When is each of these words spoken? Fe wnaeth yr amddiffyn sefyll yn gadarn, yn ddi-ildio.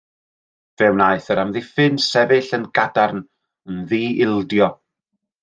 Fe 0.77 0.87
wnaeth 0.95 1.27
yr 1.35 1.41
amddiffyn 1.41 1.99
sefyll 2.05 2.49
yn 2.59 2.65
gadarn, 2.79 3.21
yn 3.71 3.85
ddi-ildio. 3.93 4.73